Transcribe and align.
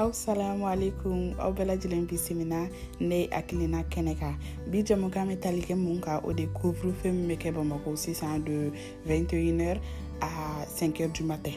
aw 0.00 0.10
salamu 0.16 0.64
alaikum 0.68 1.36
aw 1.36 1.52
bɛɛ 1.52 1.64
lajɛlen 1.68 2.08
bisimina 2.08 2.70
ne 3.00 3.28
hakilina 3.28 3.80
kɛnɛ 3.92 4.14
kan 4.20 4.34
bi 4.70 4.82
jamukan 4.82 5.28
bɛ 5.28 5.40
tali 5.40 5.60
kɛ 5.60 5.76
mun 5.76 6.00
kan 6.00 6.20
o 6.24 6.32
de 6.32 6.46
couvre-feu 6.56 7.12
min 7.12 7.28
bɛ 7.28 7.36
kɛ 7.36 7.50
bamakɔ 7.52 7.96
sisan 7.96 8.40
de 8.44 8.72
21h 9.06 9.76
à 10.22 10.30
5h 10.64 11.12
du 11.12 11.22
matin 11.24 11.52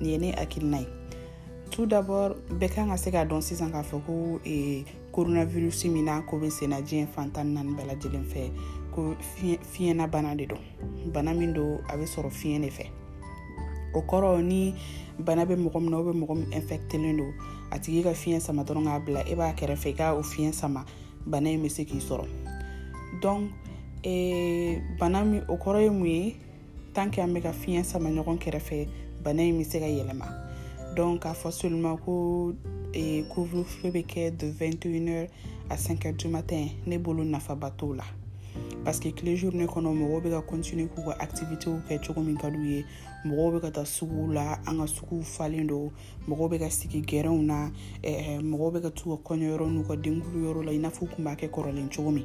nin 0.00 0.10
ye 0.10 0.18
ne 0.18 0.32
hakilina 0.32 0.80
ye 0.80 0.86
tout 1.70 1.86
d'abord 1.86 2.34
bɛɛ 2.50 2.74
kan 2.74 2.88
ka 2.90 2.96
se 2.96 3.10
ka 3.10 3.22
dɔn 3.24 3.40
sisan 3.42 3.70
k'a 3.70 3.84
fɔ 3.86 4.02
ko 4.06 4.40
eh, 4.44 4.82
coronavirus 5.14 5.84
min 5.92 6.06
n'a 6.06 6.22
ko 6.26 6.38
bɛ 6.40 6.50
senna 6.50 6.80
diɲɛ 6.82 7.06
fan 7.14 7.30
tan 7.30 7.46
ni 7.46 7.54
naani 7.54 7.70
bɛɛ 7.70 7.86
lajɛlen 7.94 8.24
fɛ 8.26 8.50
ko 8.90 9.14
fiɲɛna 9.72 10.10
bana 10.10 10.34
de 10.34 10.46
don 10.46 10.58
bana 11.12 11.32
min 11.34 11.52
don 11.52 11.78
a 11.88 11.96
bɛ 11.96 12.02
sɔrɔ 12.04 12.30
fiɲɛ 12.30 12.60
de 12.66 12.70
fɛ 12.82 12.90
o 13.96 14.02
kɔrɔ 14.10 14.32
ni 14.50 14.62
bana 15.26 15.42
bɛ 15.48 15.54
mɔgɔ 15.56 15.78
min 15.82 15.90
na 15.90 15.96
o 16.00 16.04
bɛ 16.06 16.12
mɔgɔ 16.12 16.34
min 16.38 16.48
infɛctelen 16.52 17.16
don 17.16 17.32
a 17.72 17.78
tigi 17.78 18.02
ka 18.04 18.10
fiɲɛ 18.12 18.40
sama 18.42 18.62
dɔrɔn 18.62 18.84
k'a 18.84 19.00
bila 19.04 19.20
e 19.24 19.34
b'a 19.34 19.54
kɛrɛfɛ 19.56 19.86
i 19.88 19.92
ka 19.92 20.14
o 20.14 20.22
fiɲɛ 20.22 20.52
sama 20.52 20.84
bana 21.24 21.48
in 21.50 21.62
bɛ 21.62 21.70
se 21.70 21.84
k'i 21.84 21.98
sɔrɔ 22.08 22.26
donc 23.22 23.50
eh, 24.04 24.80
bana 24.98 25.24
min 25.24 25.42
o 25.48 25.56
kɔrɔ 25.56 25.82
ye 25.82 25.88
mun 25.90 26.06
ye 26.06 26.36
tant 26.94 27.10
que 27.10 27.20
an 27.22 27.32
bɛ 27.34 27.42
ka 27.42 27.52
fiɲɛ 27.52 27.84
sama 27.84 28.10
ɲɔgɔn 28.10 28.38
kɛrɛfɛ 28.38 28.88
bana 29.24 29.42
in 29.42 29.58
bɛ 29.58 29.64
se 29.64 29.80
ka 29.80 29.86
yɛlɛma 29.86 30.28
donc 30.94 31.22
k'a 31.22 31.32
fɔ 31.32 31.50
seulement 31.52 31.96
ko 32.04 32.52
eh, 32.92 33.22
couvre 33.34 33.64
feu 33.64 33.90
bɛ 33.92 34.04
kɛ 34.06 34.36
de 34.36 34.52
21h 34.52 35.28
à 35.70 35.76
5h 35.76 36.16
du 36.18 36.28
matin 36.28 36.68
ne 36.86 36.98
bolo 36.98 37.24
nafaba 37.24 37.70
t'o 37.78 37.94
la 37.96 38.04
parseke 38.86 39.10
kile 39.10 39.34
journɛ 39.34 39.66
kɔnɔ 39.66 39.90
mɔgɔw 39.98 40.20
bɛ 40.22 40.30
ka 40.30 40.40
kontinue 40.46 40.86
k'u 40.94 41.02
ka 41.02 41.18
activitéw 41.18 41.74
kɛ 41.88 41.98
cogo 42.06 42.22
min 42.22 42.36
ka 42.38 42.50
d'u 42.50 42.62
ye 42.62 42.84
mɔgɔw 43.26 43.52
bɛ 43.52 43.60
ka 43.62 43.70
taa 43.70 43.84
suguw 43.84 44.30
la 44.32 44.54
an 44.66 44.78
ka 44.78 44.86
suguw 44.86 45.22
falen 45.26 45.66
do 45.66 45.90
mɔgɔw 46.28 46.46
bɛ 46.50 46.58
ka 46.60 46.70
sigi 46.70 47.02
gɛrɛnw 47.02 47.40
na 47.50 47.70
mɔgɔw 48.46 48.70
bɛ 48.72 48.82
ka 48.82 48.90
t'u 48.94 49.16
ka 49.16 49.18
kɔɲɔyɔrɔ 49.34 49.66
n'u 49.74 49.82
ka 49.88 49.94
denkuluyɔrɔ 49.96 50.62
la 50.66 50.70
i 50.72 50.78
n'a 50.78 50.90
fɔ 50.90 51.02
u 51.02 51.06
kun 51.10 51.24
b'a 51.24 51.34
kɛ 51.34 51.48
kɔrɔlen 51.50 51.90
cogo 51.96 52.10
min 52.12 52.24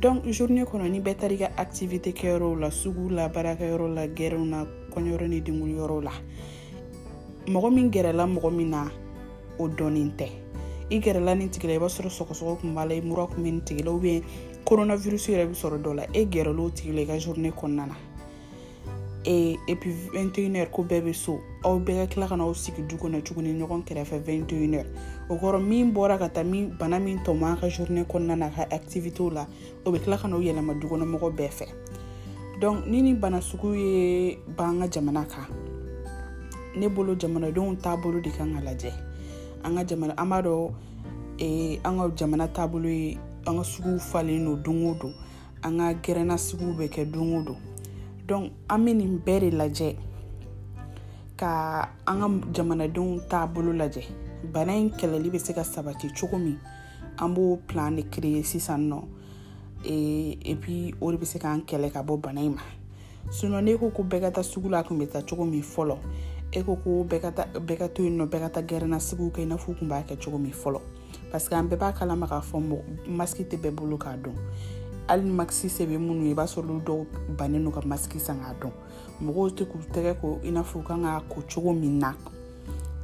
donc 0.00 0.24
journée 0.26 0.64
kɔnɔ 0.64 0.90
ni 0.90 1.00
bɛɛ 1.00 1.16
tari 1.18 1.38
ka 1.38 1.50
activité 1.56 2.10
kɛyɔrɔw 2.10 2.58
la 2.60 2.68
suguw 2.70 3.08
la 3.12 3.28
baarakɛyɔrɔ 3.28 3.86
la 3.94 4.06
gɛrɛnw 4.08 4.44
na 4.44 4.64
kɔɲɔyɔrɔ 4.90 5.28
ni 5.28 5.40
denkuluyɔrɔw 5.40 6.00
la 6.02 6.12
mɔgɔ 7.46 7.70
min 7.74 7.90
gɛrɛla 7.92 8.26
mɔgɔ 8.34 8.50
min 8.52 8.70
na 8.70 8.90
o 9.60 9.68
dɔɔnin 9.68 10.10
tɛ 10.18 10.28
i 10.90 10.98
gɛrɛla 10.98 11.38
nin 11.38 11.48
tigila 11.50 11.74
i 11.74 11.78
b'a 11.78 11.88
sɔrɔ 11.88 12.10
sɔgɔsɔgɔ 12.10 12.58
kun 12.60 12.74
b'a 12.74 12.84
la 12.88 12.94
i 12.96 13.00
mura 13.00 13.26
kun 13.28 13.44
be 13.44 13.50
nin 13.52 13.60
tigila 13.60 13.92
ubiyɛn 14.00 14.24
koronavirusi 14.66 15.32
yɛrɛ 15.32 15.46
be 15.48 15.54
sɔrɔ 15.54 15.82
dɔ 15.82 15.94
la 15.94 16.04
e 16.12 16.26
gɛrɛla 16.26 16.58
o 16.60 16.70
tigi 16.70 16.92
la 16.92 17.02
i 17.02 17.06
ka 17.06 17.16
journée 17.18 17.52
kɔnɔna 17.52 17.86
na 17.86 17.96
e 19.22 19.56
epuis 19.68 19.94
21 20.12 20.54
heure 20.56 20.66
ko 20.70 20.82
bɛɛ 20.82 21.04
be 21.04 21.12
so 21.14 21.38
aw 21.64 21.78
bɛɛ 21.78 22.02
ka 22.02 22.06
kila 22.14 22.26
ka 22.26 22.36
n'aw 22.36 22.52
sigi 22.54 22.82
du 22.84 22.96
kɔnɔ 22.96 23.22
tuguni 23.22 23.54
ɲɔgɔn 23.54 23.84
kɛrɛfɛ 23.86 24.18
21 24.18 24.74
heure 24.74 24.86
o 25.28 25.36
kɔrɔ 25.38 25.62
min 25.64 25.94
bɔra 25.94 26.18
ka 26.18 26.26
taa 26.28 26.42
min 26.42 26.74
bana 26.76 26.98
min 26.98 27.18
tɔmɔ 27.20 27.42
an 27.46 27.56
ka 27.60 27.66
journée 27.68 28.02
kɔnɔna 28.04 28.36
na 28.38 28.48
ka 28.48 28.66
activitéw 28.68 29.30
la 29.32 29.46
o 29.84 29.90
be 29.92 29.98
kila 30.00 30.18
ka 30.18 30.26
n'o 30.28 30.40
yɛlɛma 30.42 30.74
dukɔnɔmɔgɔ 30.82 31.30
bɛɛ 31.30 31.50
fɛ 31.50 31.66
donc 32.60 32.86
ni 32.86 33.02
ni 33.02 33.14
bana 33.14 33.38
sugu 33.40 33.72
ye 33.74 34.38
b'an 34.50 34.80
ka 34.80 34.88
jamana 34.88 35.24
kan 35.30 35.46
ne 36.74 36.88
bolo 36.88 37.14
jamanadenw 37.14 37.76
taabolo 37.80 38.20
de 38.20 38.30
kan 38.30 38.52
ka 38.52 38.60
lajɛ 38.66 38.92
an 39.62 39.76
ka 39.76 39.84
jamana 39.86 40.14
an 40.18 40.28
b'a 40.28 40.42
dɔn 40.42 40.74
eh, 41.38 41.78
an 41.84 41.98
ka 41.98 42.08
jamana 42.16 42.48
taabolo 42.48 42.86
ye 42.88 43.16
an 43.46 43.56
ka 43.58 43.62
suguw 43.64 43.98
falen 43.98 44.44
don 44.44 44.62
don 44.62 44.86
o 44.90 44.94
don 44.94 45.14
an 45.62 45.78
ka 45.78 45.92
gɛrɛnna 46.02 46.36
bɛ 46.78 46.86
kɛ 46.94 47.10
don 47.10 47.34
o 47.34 47.42
don 47.44 47.56
donc 48.26 48.52
an 48.68 48.84
bɛ 48.84 48.96
nin 48.96 49.20
bɛɛ 49.24 49.40
de 49.50 49.56
lajɛ 49.56 49.96
ka 51.36 51.88
an 52.06 52.20
ka 52.20 52.48
jamanadenw 52.52 53.20
taabolo 53.28 53.72
lajɛ 53.72 54.02
bana 54.52 54.72
in 54.72 54.90
kɛlɛli 54.90 55.30
bɛ 55.30 55.38
se 55.40 55.52
ka 55.52 55.62
sabati 55.62 56.10
cogo 56.12 56.38
min 56.38 56.58
an 57.18 57.34
b'o 57.34 57.56
plan 57.66 57.94
de 57.96 58.02
créer 58.02 58.42
sisan 58.44 58.88
nɔ 58.90 59.02
et 59.84 60.54
puis 60.60 60.92
o 61.00 61.12
de 61.12 61.16
bɛ 61.18 61.24
se 61.26 61.38
k'an 61.38 61.62
kɛlɛ 61.64 61.92
ka 61.92 62.02
bɔ 62.02 62.20
bana 62.20 62.40
in 62.42 62.54
ma 62.56 62.62
sinon 63.30 63.62
n'e 63.64 63.78
ko 63.78 63.90
ko 63.90 64.02
bɛɛ 64.02 64.20
ka 64.22 64.30
taa 64.30 64.42
sugu 64.42 64.68
la 64.70 64.80
a 64.80 64.82
tun 64.82 64.98
bɛ 64.98 65.06
taa 65.12 65.20
cogo 65.22 65.44
min 65.48 65.62
fɔlɔ 65.62 65.98
e 66.52 66.62
ko 66.62 66.74
ko 66.76 67.04
bɛɛ 67.08 67.76
ka 67.78 67.86
to 67.88 68.02
yen 68.02 68.18
nɔ 68.18 68.26
bɛɛ 68.28 68.40
ka 68.40 68.48
taa 68.48 68.62
gɛrɛnna 68.62 68.98
kɛ 68.98 69.38
i 69.42 69.44
n'a 69.44 69.56
fɔ 69.56 69.70
u 69.70 69.74
tun 69.78 69.88
b'a 69.88 70.02
kɛ 70.04 70.16
cogo 70.18 70.38
min 70.40 70.52
fɔlɔ 70.52 70.80
parce 71.30 71.48
que 71.48 71.54
an 71.56 71.66
bɛɛ 71.68 71.78
b'a 71.78 71.92
kalama 71.92 72.26
k'a 72.26 72.40
fɔ 72.40 72.58
masiki 73.08 73.44
tɛ 73.44 73.56
bɛɛ 73.60 73.74
bolo 73.74 73.96
k'a 73.98 74.16
dɔn 74.16 74.34
hali 75.08 75.24
ni 75.24 75.30
makisi 75.30 75.68
se 75.70 75.84
bɛ 75.86 75.98
minnu 75.98 76.24
ye 76.24 76.30
i 76.32 76.34
b'a 76.34 76.44
sɔrɔ 76.44 76.68
olu 76.70 76.80
dɔw 76.82 77.36
bannen 77.36 77.64
do 77.64 77.70
ka 77.70 77.80
masiki 77.80 78.20
san 78.20 78.38
k'a 78.40 78.54
dɔn 78.60 78.70
mɔgɔw 79.22 79.50
tɛ 79.52 79.64
k'u 79.66 79.80
tɛgɛ 79.92 80.20
ko 80.20 80.38
i 80.44 80.50
n'a 80.50 80.62
fɔ 80.62 80.78
u 80.78 80.82
kan 80.84 81.02
ka 81.02 81.20
ko 81.28 81.40
cogo 81.42 81.72
min 81.78 81.98
na 81.98 82.12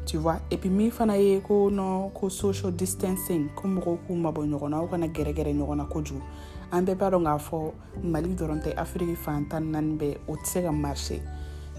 tu 0.07 0.19
vois 0.19 0.41
et 0.51 0.57
puis 0.61 0.71
min 0.71 0.91
fana 0.91 1.17
ye 1.19 1.41
ko 1.41 1.69
nɔ 1.71 2.13
ko 2.15 2.29
social 2.29 2.71
distancing 2.71 3.51
ko 3.57 3.69
mɔgɔw 3.69 3.99
k'u 4.07 4.15
mabɔ 4.21 4.47
ɲɔgɔn 4.47 4.71
na 4.71 4.77
aw 4.81 4.87
kana 4.87 5.09
gɛrɛgɛrɛ 5.09 5.53
ɲɔgɔn 5.55 5.77
na 5.77 5.85
kojugu 5.87 6.23
an 6.71 6.85
bɛɛ 6.87 6.95
b'a 6.99 7.11
dɔn 7.11 7.25
k'a 7.25 7.39
fɔ 7.49 7.73
mali 8.05 8.35
dɔrɔn 8.35 8.63
tɛ 8.63 8.77
afiriki 8.77 9.17
fan 9.17 9.49
tan 9.49 9.71
naani 9.73 9.99
bɛɛ 9.99 10.17
o 10.29 10.35
tɛ 10.37 10.47
se 10.47 10.63
ka 10.63 10.71
marshe 10.73 11.21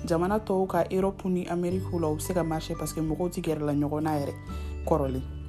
jamana 0.05 0.39
tɔw 0.41 0.67
ka 0.67 0.83
erɔpu 0.91 1.25
ni 1.29 1.45
amerikiw 1.47 1.99
la 2.01 2.09
u 2.09 2.15
be 2.15 2.21
se 2.21 2.33
ka 2.33 2.43
marshe 2.43 2.73
parce 2.77 2.91
que 2.93 3.01
mɔgɔw 3.01 3.29
tɛ 3.31 3.41
gɛrɛla 3.43 3.77
ɲɔgɔn 3.79 4.01
na 4.03 4.11
yɛrɛ 4.19 4.33
kɔrɔlen 4.85 5.42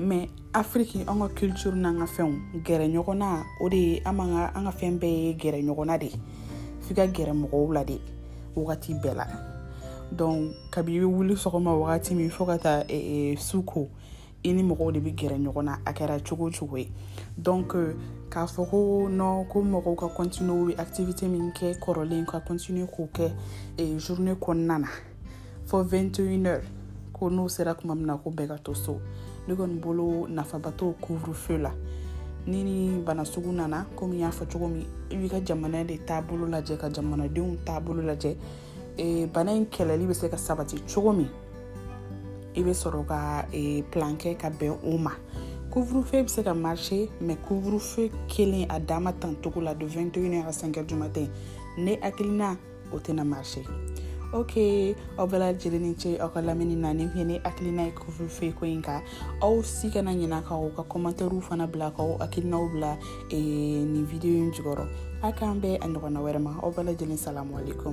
mɛ 0.00 0.26
afiriki 0.52 1.00
an 1.06 1.18
ka 1.20 1.28
culture 1.34 1.72
n'an 1.74 1.98
ka 1.98 2.04
fɛnw 2.06 2.62
gɛrɛ 2.64 2.88
ɲɔgɔnna 2.96 3.44
o 3.60 3.68
de 3.68 3.76
ye 3.76 4.02
an 4.06 4.16
ka 4.16 4.50
an 4.54 4.64
ka 4.64 4.70
fɛn 4.70 4.98
bɛɛ 4.98 5.22
ye 5.22 5.32
gɛrɛ 5.36 5.62
ɲɔgɔnna 5.68 5.98
de 6.00 6.08
f'i 6.80 6.94
ka 6.94 7.04
gɛrɛ 7.06 7.32
mɔgɔw 7.36 7.72
la 7.74 7.84
de 7.84 8.00
wagati 8.56 8.94
bɛɛ 9.02 9.14
la 9.14 9.26
donc 10.16 10.50
kabi 10.70 10.96
i 10.96 11.00
bɛ 11.00 11.04
wuli 11.14 11.34
sɔgɔma 11.34 11.76
wagati 11.76 12.14
min 12.16 12.30
fɔ 12.30 12.46
ka 12.46 12.56
taa 12.58 12.84
eh, 12.88 13.32
eh, 13.32 13.36
su 13.36 13.62
ko 13.62 13.90
i 14.42 14.52
ni 14.52 14.62
mɔgɔw 14.62 14.92
de 14.94 15.00
bɛ 15.00 15.14
gɛrɛ 15.14 15.36
ɲɔgɔn 15.44 15.64
na 15.64 15.76
a 15.86 15.92
kɛra 15.92 16.24
cogo 16.24 16.50
cogo 16.50 16.76
ye 16.78 16.88
donc 17.40 17.72
k'a 18.30 18.46
fɔ 18.46 18.70
ko 18.70 18.76
nɔ 19.10 19.48
ko 19.50 19.60
mɔgɔw 19.60 19.96
ka 19.96 20.08
continue 20.08 20.74
activité 20.78 21.28
min 21.28 21.52
kɛ 21.52 21.78
kɔrɔlen 21.78 22.24
ka 22.26 22.40
continue 22.40 22.86
k'o 22.86 23.08
kɛ 23.12 23.30
eh, 23.78 23.96
journée 23.98 24.36
kɔnɔna 24.40 24.80
na 24.80 24.88
fɔ 25.68 25.84
21 25.84 26.44
heures 26.44 26.64
ko 27.12 27.26
n'o 27.28 27.46
sera 27.50 27.74
kuma 27.74 27.94
min 27.94 28.06
na 28.06 28.16
ko 28.16 28.30
bɛɛ 28.30 28.48
ka 28.48 28.56
to 28.64 28.74
so 28.74 28.98
ne 29.48 29.54
kɔni 29.54 29.74
bolo 29.80 30.26
nafaba 30.28 30.70
t'o 30.70 30.94
couvre 31.00 31.34
feu 31.34 31.58
la 31.58 31.72
ni 32.46 32.62
ni 32.62 32.98
bana 32.98 33.24
sugu 33.24 33.50
nana 33.52 33.86
komi 33.96 34.18
y'a 34.20 34.30
fɔ 34.30 34.50
cogo 34.52 34.68
min 34.68 34.86
i 35.10 35.16
b'i 35.16 35.28
ka 35.28 35.40
jamana 35.44 35.84
de 35.84 35.98
taabolo 36.04 36.46
lajɛ 36.46 36.76
ka 36.78 36.88
jamanadenw 36.92 37.56
taabolo 37.64 38.02
lajɛ 38.02 38.36
e, 38.96 39.26
bana 39.26 39.50
in 39.54 39.66
kɛlɛli 39.66 40.06
bɛ 40.06 40.14
se 40.14 40.28
ka 40.28 40.36
sabati 40.36 40.82
cogo 40.94 41.12
min 41.12 41.28
i 42.54 42.62
bɛ 42.62 42.70
sɔrɔ 42.70 43.06
ka 43.06 43.46
e, 43.52 43.82
plan 43.82 44.16
kɛ 44.16 44.36
ka 44.38 44.48
bɛn 44.50 44.76
o 44.84 44.96
ma 44.98 45.10
couvre-feu 45.72 46.22
bɛ 46.22 46.28
se 46.28 46.42
ka 46.42 46.54
marché 46.54 47.08
mais 47.20 47.38
couvre-feu 47.48 48.10
kelen 48.28 48.66
a 48.70 48.78
dama 48.78 49.12
tan 49.12 49.34
cogo 49.42 49.60
la 49.60 49.74
de 49.74 49.86
21h 49.86 50.46
à 50.46 50.50
5h 50.50 50.86
du 50.86 50.94
matin 50.94 51.26
ne 51.78 51.98
hakilina 52.00 52.56
o 52.92 52.98
tɛna 52.98 53.24
marché 53.24 53.62
oke 54.32 54.66
ọ 55.18 55.24
jere 55.28 55.38
lajɛlen 55.42 55.80
ni 55.82 55.94
ce 55.94 56.16
ka 56.18 56.40
na 56.40 56.54
ni 56.54 56.74
ne 56.74 57.38
hakilina 57.44 57.82
ye 57.84 57.92
kofilfe 57.92 58.52
ko 58.58 58.64
ɲi 58.66 58.82
kan 58.82 59.02
aw 59.42 59.62
si 59.62 59.88
ka 59.92 60.00
na 60.02 60.40
kaw 60.42 60.70
ka 60.76 60.82
kɔmatɛriw 60.88 61.40
fana 61.42 61.66
bila 61.68 61.92
kaw 61.92 62.16
hakilinaw 62.18 62.64
bila 62.72 62.96
nin 63.30 64.06
video 64.06 64.32
ɲi 64.32 64.52
jugɔrɔ 64.56 64.84
a 65.22 65.30
k'an 65.32 65.58
aka 65.60 65.84
a 65.84 65.88
ɲɔgɔnna 65.88 66.20
wɛrɛ 66.24 66.40
ma 66.42 66.56
aw 66.64 66.72
jere 66.72 66.84
lajɛlen 66.96 67.92